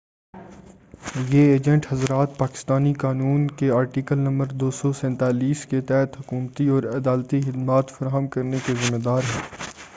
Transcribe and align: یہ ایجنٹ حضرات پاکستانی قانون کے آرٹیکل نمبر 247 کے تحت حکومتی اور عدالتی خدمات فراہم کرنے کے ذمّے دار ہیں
یہ 1.29 1.51
ایجنٹ 1.51 1.85
حضرات 1.89 2.37
پاکستانی 2.37 2.93
قانون 2.93 3.45
کے 3.51 3.69
آرٹیکل 3.71 4.17
نمبر 4.19 4.53
247 4.63 5.65
کے 5.65 5.81
تحت 5.87 6.19
حکومتی 6.19 6.67
اور 6.67 6.83
عدالتی 6.95 7.41
خدمات 7.41 7.91
فراہم 7.91 8.27
کرنے 8.27 8.57
کے 8.65 8.73
ذمّے 8.81 8.99
دار 8.99 9.21
ہیں 9.25 9.41